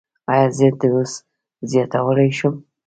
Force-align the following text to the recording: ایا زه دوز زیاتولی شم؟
ایا 0.31 0.47
زه 0.57 0.67
دوز 0.79 1.11
زیاتولی 1.69 2.29
شم؟ 2.37 2.55